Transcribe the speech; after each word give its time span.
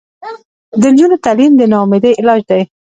د 0.81 0.83
نجونو 0.93 1.15
تعلیم 1.25 1.51
د 1.57 1.61
ناامیدۍ 1.71 2.11
علاج 2.19 2.41
دی. 2.49 2.61